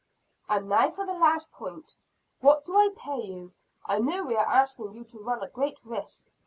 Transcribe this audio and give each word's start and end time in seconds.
"And 0.49 0.67
now 0.67 0.89
for 0.89 1.05
the 1.05 1.13
last 1.13 1.51
point 1.51 1.95
what 2.39 2.65
do 2.65 2.75
I 2.75 2.89
pay 2.97 3.21
you? 3.21 3.53
I 3.85 3.99
know 3.99 4.23
we 4.23 4.35
are 4.35 4.47
asking 4.47 4.95
you 4.95 5.03
to 5.03 5.19
run 5.19 5.43
a 5.43 5.47
great 5.49 5.79
risk. 5.85 6.23